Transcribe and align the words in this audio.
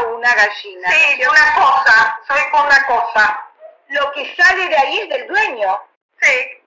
o 0.00 0.16
una 0.16 0.34
gallina. 0.34 0.90
Sí, 0.90 1.22
una 1.24 1.54
cosa, 1.54 2.20
soy 2.26 2.40
una 2.52 2.86
cosa. 2.86 3.46
Lo 3.88 4.12
que 4.12 4.34
sale 4.36 4.68
de 4.68 4.76
ahí 4.76 4.98
es 5.00 5.08
del 5.08 5.26
dueño. 5.26 5.80
Sí. 6.20 6.60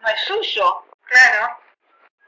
no 0.00 0.08
es 0.08 0.20
suyo. 0.22 0.84
Claro. 1.04 1.58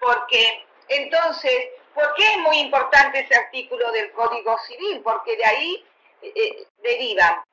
Porque 0.01 0.67
entonces, 0.89 1.69
¿por 2.01 2.15
qué 2.15 2.33
es 2.33 2.39
muy 2.39 2.59
importante 2.59 3.21
ese 3.21 3.35
artículo 3.35 3.91
del 3.93 4.11
Código 4.13 4.59
Civil? 4.61 5.01
Porque 5.03 5.37
de 5.37 5.45
ahí 5.45 5.87
eh, 6.23 6.33
eh, 6.35 6.67
deriva 6.79 7.45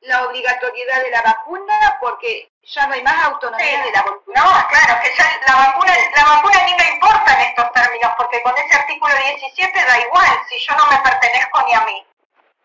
la 0.00 0.26
obligatoriedad 0.26 1.02
de 1.02 1.10
la 1.10 1.22
vacuna 1.22 1.98
porque 2.00 2.50
ya 2.62 2.86
no 2.86 2.94
hay 2.94 3.02
más 3.02 3.24
autonomía 3.24 3.84
de 3.84 3.92
la 3.92 4.02
vacuna. 4.02 4.40
No, 4.40 4.68
claro, 4.68 5.00
que 5.02 5.14
ya 5.16 5.40
la 5.46 5.66
vacuna, 5.66 5.92
la 6.16 6.24
vacuna 6.24 6.64
ni 6.64 6.74
me 6.74 6.88
importa 6.94 7.34
en 7.34 7.48
estos 7.48 7.72
términos, 7.72 8.12
porque 8.16 8.42
con 8.42 8.56
ese 8.56 8.74
artículo 8.74 9.14
17 9.14 9.84
da 9.84 10.00
igual, 10.00 10.38
si 10.48 10.58
yo 10.58 10.76
no 10.76 10.86
me 10.90 10.98
pertenezco 10.98 11.62
ni 11.66 11.74
a 11.74 11.80
mí. 11.82 12.06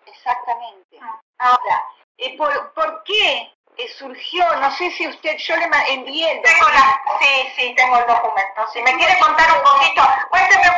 Exactamente. 0.06 1.00
Mm. 1.00 1.20
Ahora, 1.40 1.86
eh, 2.18 2.38
¿por, 2.38 2.74
¿por 2.74 3.04
qué 3.04 3.52
surgió, 3.86 4.44
no 4.56 4.72
sé 4.72 4.90
si 4.92 5.08
usted, 5.08 5.38
yo 5.38 5.56
le 5.56 5.66
envié 5.90 6.32
el 6.32 6.42
tengo 6.42 6.70
la, 6.70 7.02
Sí, 7.20 7.54
sí, 7.56 7.74
tengo 7.76 7.98
el 7.98 8.08
documento. 8.08 8.68
Si 8.74 8.82
me 8.82 8.96
quiere 8.96 9.20
contar 9.20 9.52
un 9.52 9.64
poquito, 9.64 10.02
cuénteme 10.30 10.77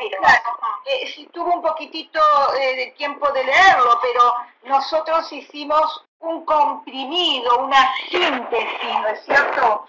firmas. 0.00 0.42
Eh, 0.86 1.06
si 1.14 1.26
tuvo 1.26 1.54
un 1.54 1.62
poquitito 1.62 2.20
eh, 2.58 2.76
de 2.76 2.86
tiempo 2.92 3.30
de 3.32 3.44
leerlo, 3.44 3.98
pero 4.00 4.34
nosotros 4.64 5.30
hicimos 5.32 6.04
un 6.20 6.44
comprimido, 6.44 7.58
una 7.58 7.94
síntesis, 8.10 9.00
¿no 9.00 9.08
es 9.08 9.24
cierto? 9.24 9.88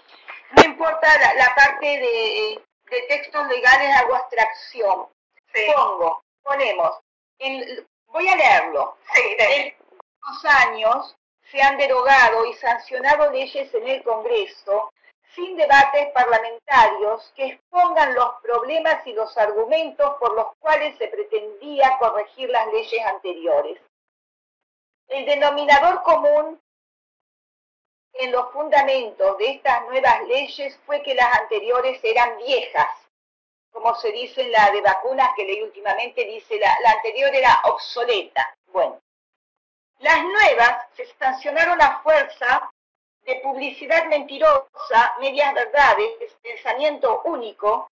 No 0.56 0.62
importa 0.64 1.08
la, 1.34 1.54
parte 1.54 1.86
de, 1.86 2.62
de, 2.90 3.02
textos 3.08 3.46
legales, 3.48 3.96
hago 3.96 4.14
abstracción. 4.14 5.06
Pongo, 5.74 6.22
ponemos, 6.42 6.98
voy 8.06 8.28
a 8.28 8.36
leerlo. 8.36 8.96
Sí, 9.14 9.36
años 10.44 11.16
se 11.50 11.60
han 11.60 11.76
derogado 11.76 12.46
y 12.46 12.54
sancionado 12.54 13.30
leyes 13.30 13.72
en 13.74 13.88
el 13.88 14.02
Congreso 14.02 14.92
sin 15.34 15.56
debates 15.56 16.10
parlamentarios 16.12 17.32
que 17.34 17.46
expongan 17.46 18.14
los 18.14 18.34
problemas 18.42 19.06
y 19.06 19.12
los 19.12 19.36
argumentos 19.38 20.16
por 20.18 20.34
los 20.34 20.54
cuales 20.58 20.96
se 20.98 21.08
pretendía 21.08 21.96
corregir 21.98 22.50
las 22.50 22.66
leyes 22.68 23.06
anteriores. 23.06 23.80
El 25.08 25.26
denominador 25.26 26.02
común 26.02 26.60
en 28.14 28.32
los 28.32 28.52
fundamentos 28.52 29.38
de 29.38 29.50
estas 29.52 29.82
nuevas 29.86 30.22
leyes 30.26 30.78
fue 30.84 31.02
que 31.02 31.14
las 31.14 31.40
anteriores 31.40 31.98
eran 32.02 32.36
viejas, 32.38 32.90
como 33.70 33.94
se 33.96 34.12
dice 34.12 34.42
en 34.42 34.52
la 34.52 34.70
de 34.70 34.82
vacunas 34.82 35.30
que 35.34 35.44
leí 35.44 35.62
últimamente, 35.62 36.24
dice 36.24 36.58
la, 36.58 36.76
la 36.82 36.90
anterior 36.92 37.34
era 37.34 37.62
obsoleta. 37.64 38.54
Bueno, 38.66 39.00
las 39.98 40.22
nuevas 40.24 40.86
se 40.94 41.06
sancionaron 41.14 41.80
a 41.80 42.00
fuerza 42.02 42.71
de 43.24 43.36
publicidad 43.36 44.06
mentirosa, 44.06 45.14
medias 45.20 45.54
verdades, 45.54 46.32
pensamiento 46.42 47.22
único, 47.24 47.88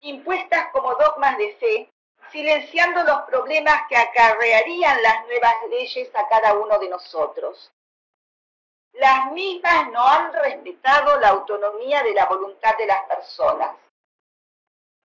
impuestas 0.00 0.70
como 0.72 0.94
dogmas 0.94 1.38
de 1.38 1.54
fe, 1.56 1.90
silenciando 2.30 3.02
los 3.04 3.22
problemas 3.22 3.82
que 3.88 3.96
acarrearían 3.96 5.02
las 5.02 5.26
nuevas 5.26 5.54
leyes 5.70 6.10
a 6.14 6.28
cada 6.28 6.54
uno 6.54 6.78
de 6.78 6.88
nosotros. 6.88 7.72
Las 8.92 9.32
mismas 9.32 9.90
no 9.90 10.06
han 10.06 10.32
respetado 10.32 11.18
la 11.18 11.30
autonomía 11.30 12.02
de 12.02 12.12
la 12.12 12.26
voluntad 12.26 12.76
de 12.76 12.86
las 12.86 13.02
personas. 13.04 13.76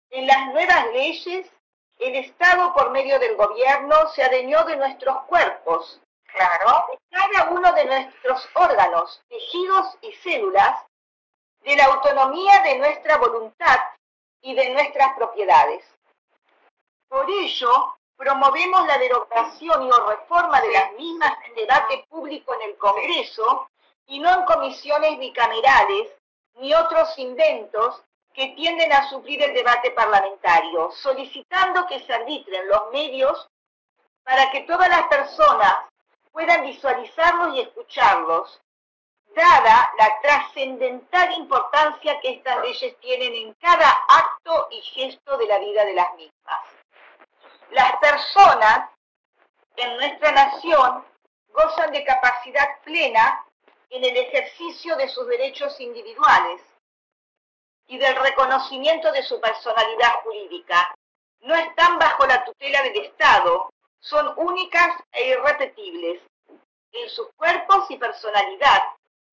En 0.10 0.28
las 0.28 0.48
nuevas 0.48 0.88
leyes, 0.88 1.50
el 1.98 2.16
Estado 2.16 2.74
por 2.74 2.92
medio 2.92 3.18
del 3.20 3.36
gobierno 3.36 4.08
se 4.10 4.24
adeñó 4.24 4.64
de 4.66 4.76
nuestros 4.76 5.24
cuerpos, 5.24 6.01
Claro. 6.34 6.88
cada 7.10 7.50
uno 7.52 7.72
de 7.74 7.86
nuestros 7.86 8.50
órganos, 8.54 9.22
tejidos 9.28 9.98
y 10.02 10.14
células, 10.14 10.86
de 11.62 11.76
la 11.76 11.86
autonomía 11.86 12.62
de 12.64 12.78
nuestra 12.80 13.18
voluntad 13.18 13.80
y 14.42 14.56
de 14.56 14.70
nuestras 14.72 15.14
propiedades. 15.16 15.86
Por 17.08 17.30
ello, 17.30 17.98
promovemos 18.16 18.88
la 18.88 18.98
derogación 18.98 19.84
y 19.84 19.92
o 19.92 20.06
reforma 20.08 20.62
de 20.62 20.72
las 20.72 20.94
mismas 20.94 21.34
en 21.46 21.56
debate 21.56 22.06
público 22.10 22.54
en 22.56 22.62
el 22.70 22.78
Congreso 22.78 23.70
y 24.08 24.20
no 24.20 24.34
en 24.34 24.46
comisiones 24.46 25.20
bicamerales 25.20 26.10
ni 26.56 26.74
otros 26.74 27.18
inventos 27.18 28.02
que 28.34 28.48
tienden 28.50 28.92
a 28.94 29.10
suplir 29.10 29.42
el 29.42 29.54
debate 29.54 29.92
parlamentario, 29.92 30.92
solicitando 30.92 31.86
que 31.88 32.00
se 32.00 32.14
arbitren 32.14 32.68
los 32.68 32.92
medios 32.92 33.50
para 34.24 34.50
que 34.52 34.62
todas 34.62 34.90
las 34.90 35.08
personas 35.08 35.91
puedan 36.32 36.64
visualizarlos 36.64 37.56
y 37.56 37.62
escucharlos, 37.62 38.62
dada 39.36 39.94
la 39.98 40.20
trascendental 40.22 41.34
importancia 41.34 42.20
que 42.22 42.32
estas 42.32 42.62
leyes 42.62 42.98
tienen 43.00 43.34
en 43.34 43.54
cada 43.56 43.90
acto 44.08 44.68
y 44.72 44.82
gesto 44.82 45.38
de 45.38 45.48
la 45.48 45.60
vida 45.60 45.86
de 45.86 45.94
las 45.94 46.14
mismas. 46.16 46.60
Las 47.72 47.96
personas 47.98 48.90
en 49.78 49.96
nuestra 49.98 50.32
nación 50.32 51.06
gozan 51.50 51.92
de 51.92 52.04
capacidad 52.04 52.80
plena 52.84 53.46
en 53.90 54.04
el 54.04 54.18
ejercicio 54.18 54.96
de 54.96 55.08
sus 55.10 55.28
derechos 55.28 55.80
individuales 55.80 56.62
y 57.88 57.98
del 57.98 58.16
reconocimiento 58.16 59.12
de 59.12 59.24
su 59.24 59.40
personalidad 59.40 60.22
jurídica. 60.24 60.94
No 61.42 61.56
están 61.56 62.00
bajo 62.00 62.26
la 62.26 62.44
tutela 62.44 62.84
del 62.84 62.98
Estado, 62.98 63.70
son 64.02 64.34
únicas 64.38 64.98
e 65.14 65.30
irrepetibles 65.30 66.22
en 66.92 67.10
sus 67.10 67.30
cuerpos 67.38 67.90
y 67.90 67.98
personalidad, 67.98 68.84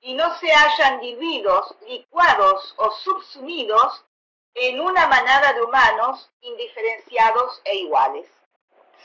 y 0.01 0.13
no 0.13 0.33
se 0.37 0.49
hallan 0.51 1.01
diluidos, 1.01 1.75
licuados 1.81 2.73
o 2.77 2.91
subsumidos 2.91 4.05
en 4.53 4.79
una 4.79 5.07
manada 5.07 5.53
de 5.53 5.61
humanos 5.61 6.31
indiferenciados 6.41 7.61
e 7.65 7.75
iguales. 7.75 8.27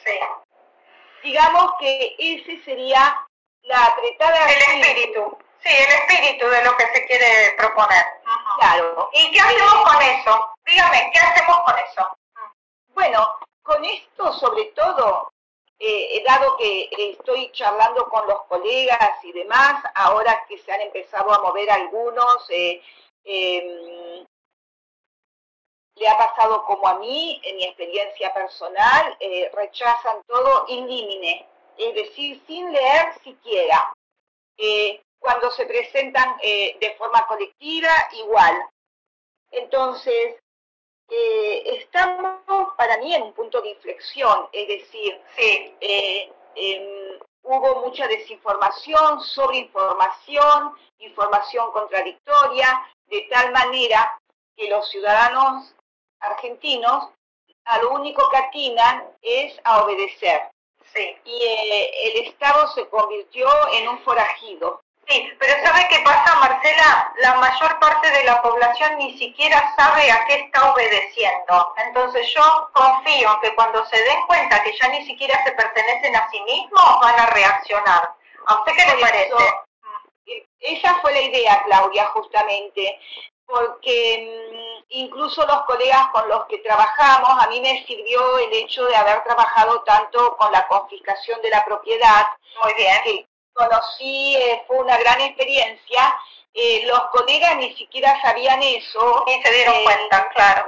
Sí. 0.04 0.18
Digamos 1.22 1.72
que 1.80 2.14
ese 2.18 2.62
sería 2.64 3.26
la 3.62 3.86
apretada... 3.86 4.52
El 4.52 4.82
espíritu. 4.82 5.38
Sí, 5.62 5.70
el 5.72 5.92
espíritu 5.92 6.46
de 6.46 6.64
lo 6.64 6.76
que 6.76 6.86
se 6.88 7.06
quiere 7.06 7.54
proponer. 7.56 8.04
Claro. 8.58 9.10
¿Y 9.14 9.30
qué 9.32 9.40
hacemos 9.40 9.90
con 9.90 10.02
eso? 10.02 10.54
Dígame, 10.66 11.10
¿qué 11.12 11.18
hacemos 11.18 11.58
con 11.64 11.78
eso? 11.78 12.16
Bueno, 12.88 13.38
con 13.62 13.84
esto 13.84 14.32
sobre 14.34 14.66
todo 14.76 15.32
eh, 15.78 16.22
dado 16.24 16.56
que 16.56 16.88
estoy 16.98 17.50
charlando 17.52 18.08
con 18.08 18.26
los 18.26 18.42
colegas 18.44 19.22
y 19.24 19.32
demás, 19.32 19.82
ahora 19.94 20.44
que 20.48 20.58
se 20.58 20.72
han 20.72 20.80
empezado 20.80 21.32
a 21.32 21.42
mover 21.42 21.70
algunos, 21.70 22.48
eh, 22.50 22.80
em, 23.24 24.24
le 25.96 26.08
ha 26.08 26.16
pasado 26.16 26.64
como 26.64 26.88
a 26.88 26.98
mí, 26.98 27.40
en 27.44 27.56
mi 27.56 27.64
experiencia 27.64 28.32
personal, 28.32 29.16
eh, 29.20 29.50
rechazan 29.52 30.22
todo 30.26 30.64
indímine, 30.68 31.46
es 31.76 31.94
decir, 31.94 32.42
sin 32.46 32.72
leer 32.72 33.14
siquiera. 33.22 33.92
cuando 35.18 35.50
se 35.52 35.66
presentan 35.66 36.36
de 36.38 36.94
forma 36.98 37.26
colectiva, 37.26 37.88
igual. 38.12 38.54
Entonces, 39.50 40.36
eh, 41.08 41.78
estamos 41.78 42.74
para 42.76 42.98
mí 42.98 43.14
en 43.14 43.22
un 43.22 43.32
punto 43.32 43.60
de 43.60 43.70
inflexión, 43.70 44.48
es 44.52 44.68
decir, 44.68 45.20
eh, 45.36 46.32
em, 46.54 47.18
hubo 47.42 47.86
mucha 47.86 48.06
desinformación, 48.08 49.20
sobreinformación, 49.20 50.74
información 50.98 51.70
contradictoria, 51.72 52.86
de 53.06 53.22
tal 53.30 53.52
manera 53.52 54.18
que 54.56 54.68
los 54.68 54.88
ciudadanos 54.90 55.74
argentinos 56.20 57.10
a 57.66 57.78
lo 57.78 57.92
único 57.92 58.28
que 58.30 58.36
atinan 58.36 59.04
es 59.22 59.58
a 59.64 59.84
obedecer. 59.84 60.50
Y 61.24 61.42
eh, 61.42 61.90
el 62.04 62.26
Estado 62.26 62.68
se 62.68 62.88
convirtió 62.88 63.48
en 63.72 63.88
un 63.88 63.98
forajido. 64.00 64.83
Sí, 65.08 65.30
pero 65.38 65.52
¿sabe 65.62 65.86
qué 65.90 65.98
pasa, 66.00 66.34
Marcela? 66.36 67.12
La 67.18 67.34
mayor 67.34 67.78
parte 67.78 68.10
de 68.10 68.24
la 68.24 68.40
población 68.40 68.96
ni 68.96 69.18
siquiera 69.18 69.74
sabe 69.76 70.10
a 70.10 70.24
qué 70.26 70.34
está 70.34 70.72
obedeciendo. 70.72 71.74
Entonces 71.76 72.32
yo 72.34 72.70
confío 72.72 73.38
que 73.42 73.54
cuando 73.54 73.84
se 73.86 74.02
den 74.02 74.26
cuenta 74.26 74.62
que 74.62 74.76
ya 74.80 74.88
ni 74.88 75.04
siquiera 75.04 75.42
se 75.44 75.52
pertenecen 75.52 76.16
a 76.16 76.28
sí 76.30 76.40
mismos, 76.42 77.00
van 77.02 77.20
a 77.20 77.26
reaccionar. 77.26 78.14
¿A 78.46 78.54
usted 78.54 78.72
qué 78.76 78.94
le 78.94 79.00
parece? 79.00 79.34
esa 80.60 80.94
fue 81.02 81.12
la 81.12 81.20
idea, 81.20 81.62
Claudia, 81.66 82.06
justamente, 82.06 82.98
porque 83.46 84.48
mm, 84.52 84.84
incluso 84.88 85.46
los 85.46 85.62
colegas 85.64 86.08
con 86.12 86.26
los 86.28 86.46
que 86.46 86.58
trabajamos, 86.58 87.30
a 87.44 87.48
mí 87.48 87.60
me 87.60 87.84
sirvió 87.86 88.38
el 88.38 88.52
hecho 88.54 88.84
de 88.86 88.96
haber 88.96 89.22
trabajado 89.24 89.82
tanto 89.82 90.36
con 90.38 90.50
la 90.52 90.66
confiscación 90.66 91.42
de 91.42 91.50
la 91.50 91.64
propiedad. 91.64 92.28
Muy 92.62 92.74
bien. 92.74 93.02
Que 93.04 93.33
conocí, 93.54 94.36
eh, 94.36 94.62
fue 94.66 94.78
una 94.78 94.96
gran 94.98 95.20
experiencia. 95.20 96.16
Eh, 96.52 96.84
los 96.86 97.00
colegas 97.06 97.56
ni 97.56 97.74
siquiera 97.76 98.20
sabían 98.22 98.62
eso. 98.62 99.24
Y 99.26 99.42
se 99.42 99.52
dieron 99.52 99.74
Eh, 99.74 99.84
cuenta, 99.84 100.28
claro. 100.30 100.66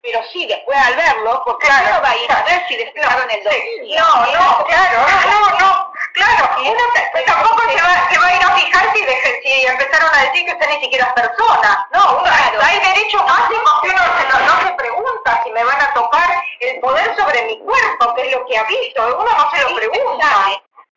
Pero 0.00 0.20
sí, 0.32 0.46
después 0.46 0.78
al 0.78 0.94
verlo, 0.94 1.42
porque 1.44 1.66
Claro, 1.66 1.88
uno 1.90 2.02
va 2.02 2.10
a 2.10 2.16
ir 2.16 2.30
a 2.32 2.42
ver 2.44 2.64
si 2.68 2.76
dejaron 2.76 3.28
el 3.30 3.38
Sí, 3.42 3.44
domicilio. 3.44 4.00
No, 4.00 4.26
no, 4.32 4.64
claro, 4.66 4.98
no, 5.00 5.30
no, 5.30 5.58
no, 5.58 5.92
claro. 6.14 6.48
Uno 6.62 6.82
tampoco 7.26 7.62
se 7.68 7.82
va, 7.82 8.08
se 8.08 8.18
va 8.18 8.26
a 8.28 8.36
ir 8.36 8.42
a 8.44 8.50
fijar 8.54 8.92
si, 8.94 9.00
deje- 9.04 9.40
si 9.42 9.66
empezaron 9.66 10.14
a 10.14 10.22
decir 10.22 10.44
que 10.46 10.52
usted 10.52 10.68
ni 10.68 10.80
siquiera 10.82 11.06
es 11.08 11.12
persona. 11.14 11.88
No, 11.92 12.12
uno, 12.12 12.22
Claro. 12.22 12.60
hay 12.62 12.78
derechos 12.78 13.24
básicos 13.26 13.80
que 13.82 13.88
uno 13.90 13.98
se 13.98 14.46
no 14.46 14.60
se 14.68 14.74
pregunta 14.74 15.40
si 15.44 15.50
me 15.50 15.64
van 15.64 15.80
a 15.80 15.92
tocar 15.94 16.42
el 16.60 16.80
poder 16.80 17.16
sobre 17.16 17.42
mi 17.46 17.58
cuerpo, 17.58 18.14
que 18.14 18.22
es 18.28 18.32
lo 18.36 18.46
que 18.46 18.56
ha 18.56 18.62
visto. 18.64 19.02
Uno 19.04 19.32
no 19.36 19.50
se 19.50 19.62
lo 19.62 19.74
pregunta. 19.74 20.26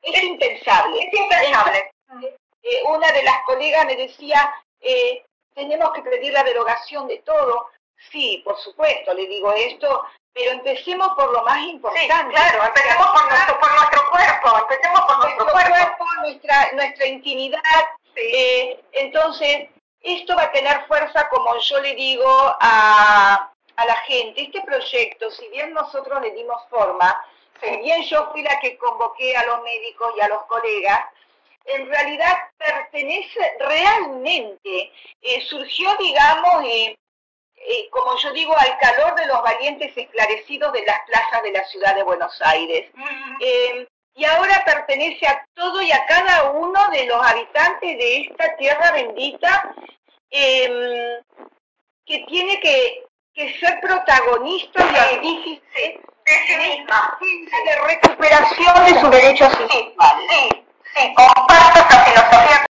Es 0.04 0.24
impensable. 0.24 0.81
Es 1.00 1.14
impensable. 1.14 1.92
Eh, 2.64 2.84
una 2.88 3.12
de 3.12 3.24
las 3.24 3.42
colegas 3.46 3.86
me 3.86 3.96
decía, 3.96 4.54
eh, 4.80 5.24
tenemos 5.56 5.92
que 5.94 6.02
pedir 6.02 6.34
la 6.34 6.44
derogación 6.44 7.08
de 7.08 7.18
todo. 7.20 7.68
Sí, 8.12 8.42
por 8.46 8.58
supuesto, 8.60 9.14
le 9.14 9.28
digo 9.28 9.52
esto, 9.54 10.04
pero 10.34 10.52
empecemos 10.52 11.10
por 11.16 11.32
lo 11.32 11.44
más 11.44 11.60
Sí, 11.60 11.70
importante. 11.72 12.34
claro, 12.34 12.64
empecemos 12.66 13.08
por 13.08 13.30
nuestro, 13.30 13.60
por 13.60 13.72
nuestro 13.76 14.10
cuerpo, 14.12 14.58
empecemos 14.60 15.00
por 15.02 15.18
nuestro, 15.20 15.44
nuestro 15.46 15.52
cuerpo. 15.52 15.72
cuerpo, 15.72 16.06
nuestra, 16.22 16.72
nuestra 16.74 17.06
intimidad. 17.08 17.62
Eh, 18.16 18.82
entonces, 18.94 19.70
esto 20.02 20.36
va 20.36 20.44
a 20.44 20.52
tener 20.52 20.86
fuerza, 20.88 21.28
como 21.30 21.58
yo 21.58 21.80
le 21.80 21.94
digo 21.96 22.28
a, 22.60 23.52
a 23.76 23.86
la 23.86 23.96
gente. 23.98 24.42
Este 24.44 24.62
proyecto, 24.62 25.30
si 25.32 25.48
bien 25.50 25.74
nosotros 25.74 26.22
le 26.22 26.32
dimos 26.32 26.62
forma, 26.70 27.24
si 27.62 27.78
bien 27.78 28.04
yo 28.04 28.30
fui 28.32 28.42
la 28.44 28.60
que 28.60 28.78
convoqué 28.78 29.36
a 29.36 29.46
los 29.46 29.64
médicos 29.64 30.14
y 30.18 30.22
a 30.22 30.28
los 30.28 30.44
colegas, 30.46 31.02
en 31.66 31.88
realidad 31.88 32.38
pertenece 32.58 33.54
realmente, 33.60 34.92
eh, 35.22 35.42
surgió, 35.42 35.96
digamos, 35.98 36.64
eh, 36.66 36.98
eh, 37.56 37.90
como 37.92 38.18
yo 38.18 38.34
digo, 38.34 38.58
al 38.58 38.78
calor 38.80 39.16
de 39.16 39.28
los 39.28 39.42
valientes 39.44 39.96
esclarecidos 39.96 40.74
de 40.74 40.84
las 40.86 41.00
plazas 41.06 41.44
de 41.44 41.52
la 41.52 41.64
ciudad 41.66 41.96
de 41.96 42.04
Buenos 42.04 42.42
Aires. 42.42 42.90
Y 44.14 44.26
ahora 44.26 44.64
pertenece 44.66 45.26
a 45.26 45.46
todo 45.54 45.82
y 45.82 45.92
a 45.92 46.06
cada 46.06 46.52
uno 46.52 46.90
de 46.90 47.06
los 47.06 47.26
habitantes 47.26 47.98
de 47.98 48.22
esta 48.22 48.56
tierra 48.58 48.92
bendita 48.92 49.74
eh, 50.30 51.22
que 52.06 52.20
tiene 52.28 52.60
que, 52.60 53.06
que 53.34 53.58
ser 53.60 53.80
protagonista 53.80 54.84
y 54.92 54.96
artífice 54.98 56.02
de 56.32 56.48
sí 56.48 56.56
misma. 56.58 57.18
de 57.20 57.76
recuperación 57.88 58.86
de 58.86 59.00
sus 59.02 59.12
derechos 59.12 59.52
Sí, 59.58 59.64
individuales. 59.64 60.28
sí, 60.30 60.64
sí, 60.96 61.14
comparto 61.16 61.80
esta 61.80 62.06
filosofía 62.06 62.66